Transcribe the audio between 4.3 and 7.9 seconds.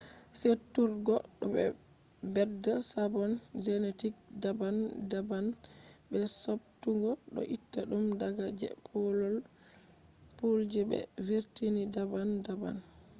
daban daban be subtugo do itta